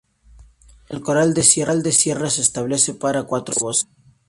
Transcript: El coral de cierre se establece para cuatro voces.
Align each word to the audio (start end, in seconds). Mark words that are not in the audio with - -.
El 0.89 1.03
coral 1.03 1.35
de 1.35 1.43
cierre 1.43 2.31
se 2.31 2.41
establece 2.41 2.95
para 2.95 3.25
cuatro 3.25 3.53
voces. 3.59 3.87